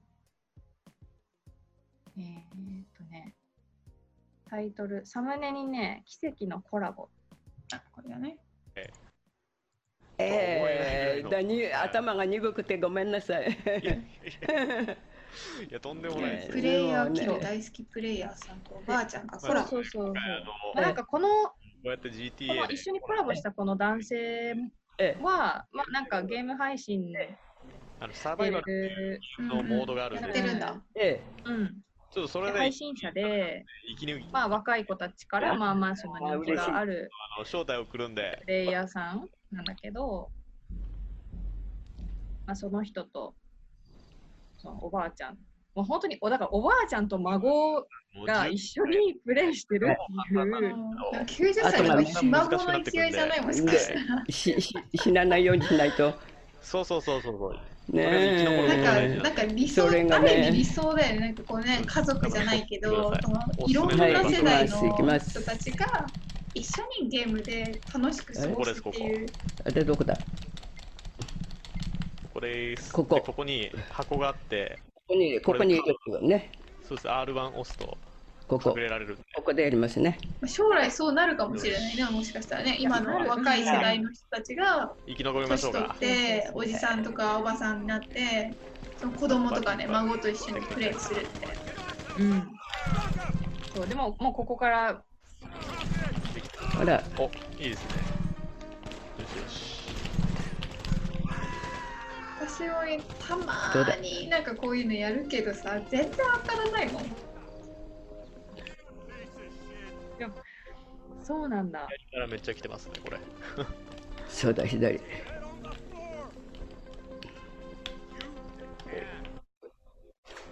[2.17, 3.35] えー、っとね
[4.49, 7.09] タイトルサムネにね奇跡のコラボ。
[7.73, 8.37] あこれだね。
[8.75, 9.02] えー、
[10.17, 13.49] だに頭が鈍くてごめんなさい。
[15.67, 16.53] いやとんでもないですよ。
[16.53, 17.19] プレイヤーね。
[17.19, 20.05] キル大好きプレイヤーさんとおばあちゃんがそほらそうそう。
[20.05, 20.81] そう。
[20.81, 22.73] なんかこのここうやっての GTA で。
[22.75, 24.53] 一緒にコラボしたこの男性
[24.99, 27.37] えは、まあ、なんかゲーム配信で
[27.99, 30.75] あのサバイバルる、のモードがあるんやで、ってるんだ。
[30.95, 31.67] えうん、
[32.11, 38.39] ちょっとそれで配信者で、息抜き、まあ、若い子たちからまあまあその人気があるあの招待を送るんで。
[38.41, 40.29] プ、レイヤーさんなんだけど、
[42.45, 43.33] まあ、その人と
[44.63, 45.37] そのおばあちゃん、
[45.75, 47.85] もう本当におだからおばあちゃんと孫
[48.25, 50.43] が一緒にプレイしてるっていう。
[50.43, 54.23] 90歳のひ孫の勢いじゃないもしかしたら。
[54.29, 56.13] 死なないようにしないと。
[56.61, 57.59] そうそうそうそうそう。
[57.93, 59.17] ねなんか、え。
[59.17, 61.19] なんか理想、それがねある意味理想だよね。
[61.19, 65.85] なんかこうね、家族じゃないけど、はいそのいろんなはい世代の人たちが
[66.53, 69.27] 一緒にゲームで楽しく過ごすっていう。
[69.71, 70.15] でどこだ？
[70.15, 70.21] こ
[72.33, 72.91] これです。
[72.91, 75.81] ここでここに箱があって、こにここに
[76.27, 76.51] ね。
[76.87, 77.07] そうです。
[77.07, 77.97] R1 押すと
[78.47, 79.23] ここ隠れられるんで。
[79.35, 80.17] ここでやりますね。
[80.41, 82.77] まあ将来そうなるかもしれないね、もしかしたらね。
[82.79, 86.41] 今の若い世代の人たちが生き残りましょうか年取っ。
[86.43, 88.53] て、おじさんとかおばさんになって、
[88.99, 91.47] その子供とかね、孫と一緒にプレイするって。
[92.19, 92.47] うん
[93.73, 95.01] そうでももうここから
[96.83, 97.91] ほらお、いいですね。
[99.17, 99.83] よしよし。
[102.41, 106.11] 私もたまになんかこういうのやるけどさ、全然
[106.45, 107.05] 当たらないもん。
[111.23, 113.17] そうなんだ左からめっちゃ来てますね、これ。
[114.27, 114.99] そうだ左。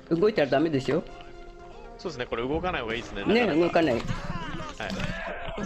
[0.10, 1.04] 動いたらダメですよ。
[1.98, 3.26] そうですね、これ動かない方がいいですね。
[3.26, 3.96] ね動かない。
[3.96, 4.02] はい。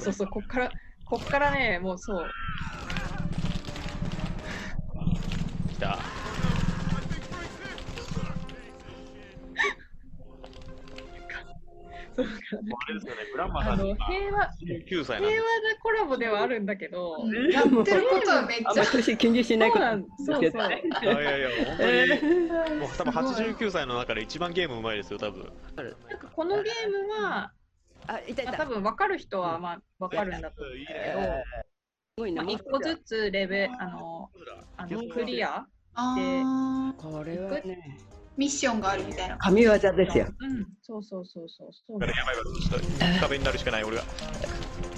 [0.06, 0.72] そうそうこっから
[1.06, 2.30] こっからねもうそう。
[5.74, 6.00] 来た。
[12.16, 12.38] そうだか。
[12.86, 14.50] あれですよね、グランマさあんがの平和
[14.88, 17.52] 9歳なんで平和なコラボではあるんだけど、うん。
[17.52, 18.86] やってることはめっちゃあんま。
[18.86, 19.86] 年気にしないこと
[20.24, 25.52] そう そうそういやいやいや、本当に、えもう多分89歳の中で一番ゲームうまいですよ、多分。
[25.76, 27.52] なんかこのゲームは、
[28.08, 28.64] あ、いたいまあ、た。
[28.64, 31.26] 多分分かる人はまあ分かるんだと思うけねど、す
[32.18, 32.42] ごいね。
[32.42, 34.30] まあ、一個ずつレベあの
[34.78, 35.66] あのクリア、
[35.96, 38.00] あーこれはね、
[38.38, 39.38] ミッションがあるみたいな。
[39.38, 39.80] 神業で
[40.12, 40.28] すよ。
[40.40, 44.04] うん、そうそうそうそうそうだからやばいわ、ちょっと壁になるしかない、俺が。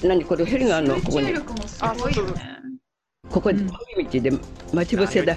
[0.03, 0.95] 何これヘリがあるの？
[0.97, 1.27] ここに。
[1.33, 2.59] 力もすごいよね。
[3.31, 4.31] ここ、うん道で
[4.73, 5.35] 待ち伏せだ？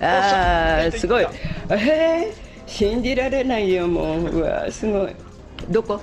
[0.00, 1.24] ああ、すごい。
[1.24, 1.36] おっし
[1.76, 2.34] へえ、
[2.66, 4.24] 信じられないよ、もう。
[4.26, 5.16] うわ、すごい。
[5.70, 6.00] どこ？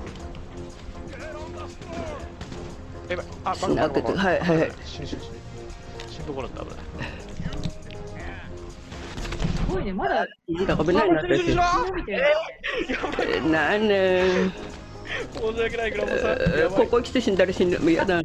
[3.09, 3.25] やばい。
[3.43, 5.41] あ、バしカなくてバカバカはいはいはい死ぬ死ぬ死ぬ。
[6.07, 6.85] 死ぬところだった、危ない。
[9.47, 11.21] すごいね、まだ危ないな。
[13.49, 14.51] なんね。
[15.33, 16.69] 申し訳ない、グランマさん。
[16.71, 17.79] ここ来て死んだら死ぬ。
[17.79, 18.15] もうやだ。
[18.15, 18.23] や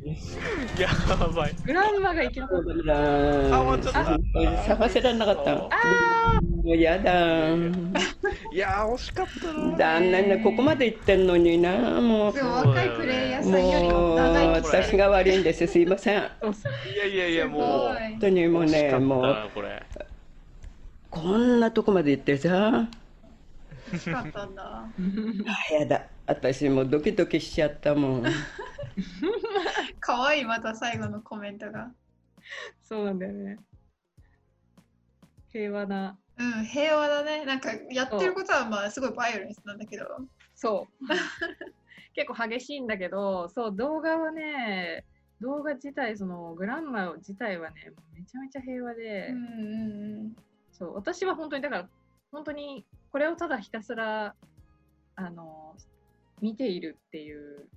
[1.34, 1.54] ばい。
[1.64, 4.18] グランマが生き残っそうだあ終わっちゃっ
[4.56, 5.54] た探せられなかった。
[5.56, 5.70] も
[6.64, 7.48] うやだ。
[8.52, 9.76] いやー、惜しかったな。
[9.76, 12.32] 残念ね、ここまで行ってんのにな、もう。
[12.32, 14.82] でも若いプレイヤーさんよりもうも長生きする。
[14.82, 15.66] 私が悪いんです。
[15.66, 16.16] すいません。
[16.16, 16.18] い
[16.96, 17.60] やいやいや、もう。
[17.60, 19.50] 本当にもうね、もう。
[21.10, 22.88] こんなとこまで行ってさ。
[23.92, 24.88] 惜しかったんだ。
[25.72, 26.07] やだ。
[26.26, 28.24] 私もうドキドキしちゃったもん。
[30.00, 31.92] かわいい、また最後のコメントが。
[32.83, 33.59] そうなんだよね。
[35.53, 37.44] 平和な、うん、平和だね。
[37.44, 40.07] なんかやってることはまあすごいバイオレンスなんだけど。
[40.55, 41.07] そう。
[42.14, 45.05] 結構激しいんだけど、そう、動画はね、
[45.40, 50.37] 動画自体、そのグランマ自体はね、めちゃめちゃ平和で、うんうん
[50.72, 51.88] そう、私は本当に、だから、
[52.32, 54.34] 本当にこれをただひたすら、
[55.16, 55.74] あの、
[56.40, 57.68] 見ているっていう、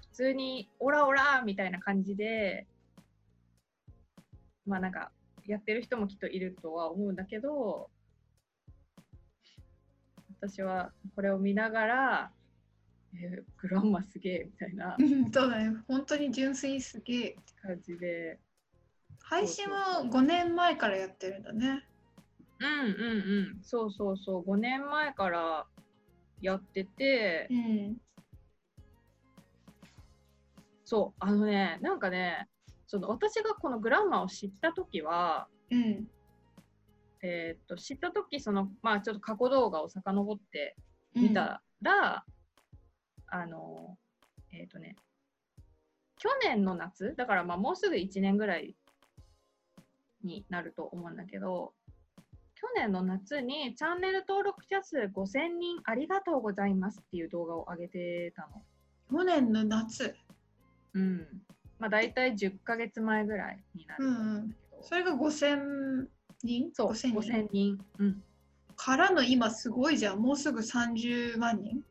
[0.00, 2.66] 普通に、オラオラみたいな感じで、
[4.66, 5.12] まあなんか、
[5.46, 7.88] やってる人もきっといるとは思うんだけど、
[10.40, 12.30] 私はこれを見ながら、
[13.14, 14.96] えーグランマすげえみたいな
[15.32, 15.76] そうだね。
[15.88, 17.36] 本当に純粋すげえ。
[17.62, 18.38] 感じで、
[19.22, 21.84] 配信は5年前からやってるんだね。
[22.60, 25.66] うんうんうん、そうそうそう、5年前から
[26.40, 27.96] やってて、うん。
[30.84, 32.48] そう、あのね、なんかね、
[32.86, 36.08] その私がこのグランマを知ったときは、うん。
[37.22, 40.76] えーっと知ったとき、その、まあちょっと過去動画を遡って
[41.14, 42.24] 見たら、
[43.26, 43.96] あの、
[44.52, 44.96] えーっとね、
[46.18, 48.76] 去年の夏、だからまあもうすぐ1年ぐらい
[50.22, 51.72] になると思うんだけど、
[52.60, 58.62] 去年の夏にチャンネル登録者数5000人ありがとうございますっていう動画を上げてたの。
[59.10, 60.14] 去年の夏。
[60.92, 61.26] うん。
[61.78, 64.82] まあ大体10ヶ月前ぐらいになるんだけど。
[64.82, 66.06] それが5000
[66.42, 66.70] 人？
[66.74, 67.84] そう、5000人5000人。
[67.98, 68.22] うん。
[68.76, 70.20] からの今すごいじゃん。
[70.20, 71.82] もうすぐ30万人？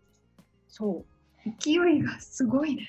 [0.68, 1.50] そう。
[1.60, 2.88] 勢いがすごいね。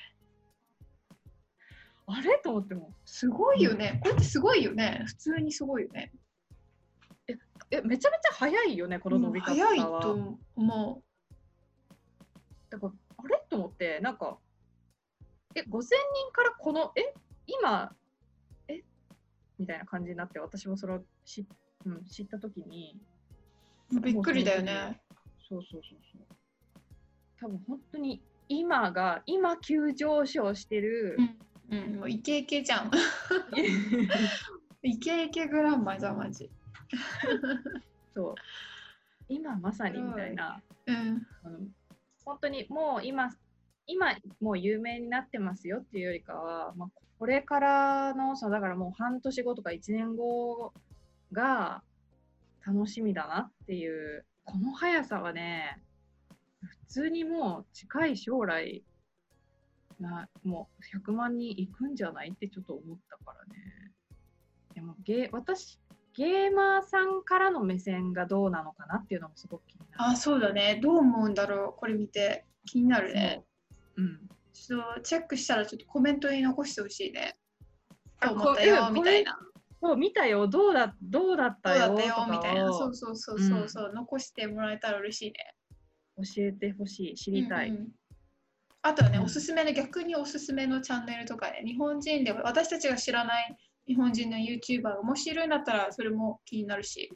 [2.05, 2.39] あれ？
[2.43, 3.99] と思っても、すごいよね。
[4.03, 5.01] これってすごいよね。
[5.07, 6.11] 普通にすごいよね。
[7.71, 9.55] え、めちゃめちゃ早いよね、この伸び方は。
[9.55, 11.03] 早いと思
[12.69, 13.43] だから、あれ？
[13.49, 14.37] と思って、なんか、
[15.55, 15.87] え、5000人
[16.33, 17.13] からこの、え、
[17.47, 17.95] 今、
[18.67, 18.81] え？
[19.57, 21.45] みたいな感じになって、私もそれを知,、
[21.85, 22.99] うん、知ったときに、
[23.93, 23.99] う。
[24.01, 25.01] びっくりだよね。
[25.47, 26.21] そうそうそうそう。
[27.39, 31.17] 多分本当に今が、今急上昇してる、
[31.69, 32.91] うん、もうイケイケじゃん。
[34.83, 36.49] イケイケグランマじゃん、マジ。
[38.13, 38.35] そう。
[39.29, 41.27] 今まさにみたいな、うん。
[41.43, 41.59] あの
[42.25, 43.29] 本当にもう今、
[43.87, 46.89] 今もう有名になってますよっていうよりかは、まあ、
[47.19, 50.73] これからの、そうだからもう半年後とか1年後
[51.31, 51.83] が
[52.65, 55.79] 楽しみだなっていう、この速さはね、
[56.61, 58.83] 普通にもう近い将来、
[59.99, 63.91] なもう100万人いくんじゃないってちょっと思ったからね。
[64.73, 65.79] でもゲー私
[66.13, 70.11] ゲーマーさんからの目線がどうなのかなっていうのもすごく気になる。
[70.11, 70.79] あ、そうだね。
[70.81, 71.79] どう思うんだろう。
[71.79, 72.45] これ見て。
[72.65, 73.43] 気になるね。
[73.97, 74.19] うん。
[74.53, 77.37] ちょっとチェックしたらちょっとコメントに残してほしいね。
[78.19, 79.39] あどう思ったこようんみたいな。
[79.81, 81.93] そう見たよ、どうだどうだったたよ
[82.29, 82.71] みたいな。
[82.71, 85.55] そをうそうそうそうそう、残してもらえたら嬉しいね。
[86.17, 87.69] 教えてほしい、知りたい。
[87.69, 87.87] うんうん
[88.83, 93.55] あとはね、うんおすすめの逆におすすめのチャンネルとかね、日本人で私たちが知らない
[93.91, 97.11] 日本人の YouTuber がもしいるんだったらそれも気になるし。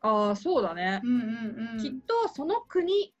[0.00, 1.06] ああ、そうだねう。
[1.06, 1.78] んうんうん。
[1.78, 3.14] きっとその国、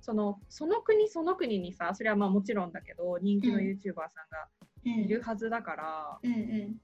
[0.00, 4.48] そのその国その国にさ、それはまあもちろんだけど、人気のうん YouTuber さんが
[4.84, 6.80] うんいるはずだから、うんうん。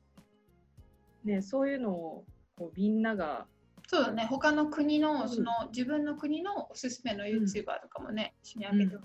[1.28, 2.24] ね、そういうのを
[2.56, 3.46] こうみんなが、
[3.88, 9.00] そうだね、他の国うんのその自分の国のおすすめの YouTuber とかもね、一緒にあげて、うん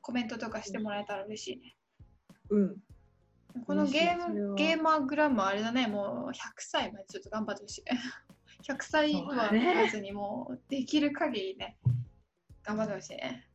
[0.00, 1.76] コメントとかしてもらえたら嬉しいね。
[2.48, 2.76] うん、
[3.66, 7.84] このゲームゲーマーグラムあれだね、もう100歳までちょっと頑張ってほしい。
[8.62, 11.78] 100歳はだねまずにもうできる限りね、
[12.62, 13.48] 頑張ってほしいね。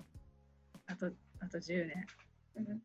[0.85, 2.05] あとあと10年
[2.55, 2.81] うん、い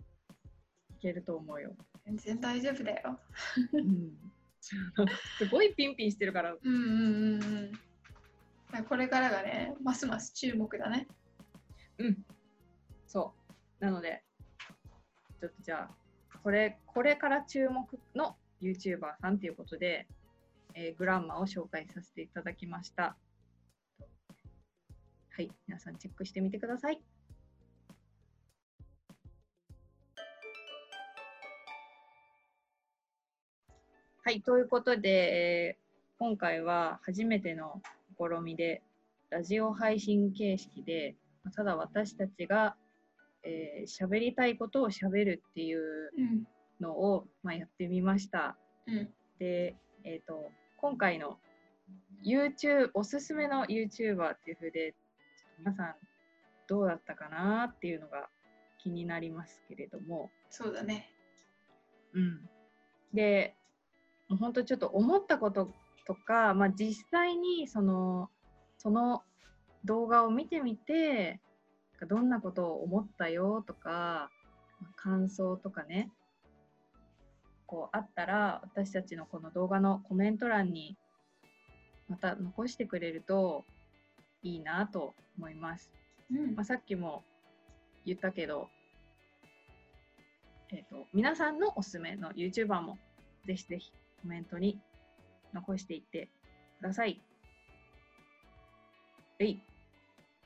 [1.00, 1.76] けると思うよ。
[2.04, 3.20] 全然大丈夫だよ。
[3.72, 4.18] うん、
[5.38, 7.72] すごいピンピンしてるから、うんうんうん
[8.74, 8.84] うん。
[8.84, 11.06] これからがね、ますます注目だね。
[13.06, 13.34] そ
[13.80, 13.84] う。
[13.84, 14.22] なので、
[15.40, 15.96] ちょっとじゃあ、
[16.43, 20.07] これ、これから注目の YouTuber さんということで、
[20.74, 23.16] えーグランマを紹介させていただきました。
[25.30, 27.01] はい、皆さんチェックしてみてください。
[34.24, 35.89] はい、ということで、えー
[36.20, 37.80] 今回は初めての
[38.18, 38.82] 試みで、
[39.30, 41.14] ラジオ配信形式で、
[41.55, 42.74] ただ私たちが
[43.43, 46.47] えー喋りたいことを喋るっていううん
[46.80, 48.57] のを、まあ、やってみました。
[48.86, 49.09] うん
[49.39, 51.39] で、えー、と今回の
[52.24, 54.95] YouTube おすすめの YouTuber っていうふうで
[55.59, 55.95] 皆さん
[56.66, 58.28] どうだったかなっていうのが
[58.78, 61.11] 気になりますけれども、そうだね。
[62.14, 62.49] うん、
[63.12, 63.55] で
[64.28, 65.70] もう本当ちょっと思ったこと
[66.07, 68.30] とか、まあ、実際にその
[68.78, 69.22] その
[69.84, 71.41] 動画を見てみて
[72.07, 74.30] どんなことを思ったよとか
[74.80, 76.11] まあ感想とかね
[77.66, 80.96] こうあったら私たちのこの動画のコメント欄に
[82.09, 83.64] また残してくれると
[84.42, 85.90] いいなと思います。
[86.30, 87.24] うんまあ、さっきも
[88.07, 88.68] 言ったけど、
[90.72, 92.99] えー、と皆さんのおすすめの YouTuber も
[93.46, 93.92] ぜひぜひ
[94.22, 94.78] コメントに
[95.53, 96.28] 残していって
[96.80, 97.20] ください。
[99.38, 99.62] はい。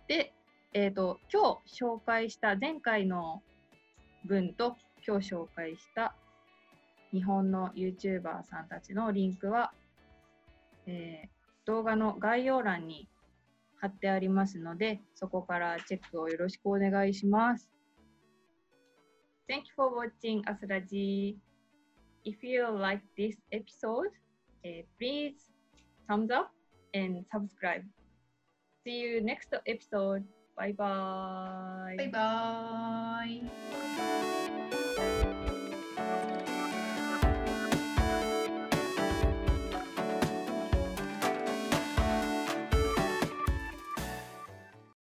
[0.08, 0.32] で、
[0.74, 3.42] えっ、と、今日紹介した前回の
[4.24, 6.14] 文と今日紹介した
[7.10, 9.72] 日本の YouTuber さんたちのリンクは、
[10.86, 13.08] えー動画の概要欄に
[13.80, 17.68] 貼ってありますので、そこからチェックをよろしくお願いします。
[19.48, 21.36] Thank you for watching Asraji.
[22.24, 24.10] If you like this episode,
[24.64, 25.34] uh, please
[26.08, 26.50] thumbs up
[26.94, 27.84] and subscribe.
[28.84, 30.24] See you next episode.
[30.62, 31.96] バイバイ。
[31.96, 33.42] バイバイ。